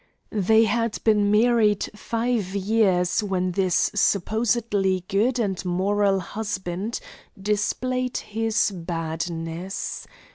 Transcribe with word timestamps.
They 0.31 0.63
had 0.63 0.97
been 1.03 1.29
married 1.29 1.87
five 1.95 2.55
years 2.55 3.21
when 3.21 3.51
this 3.51 3.91
supposedly 3.93 5.05
good 5.07 5.37
and 5.37 5.63
moral 5.63 6.19
husband 6.19 6.99
displayed 7.39 8.17
his 8.17 8.71
badness. 8.71 10.07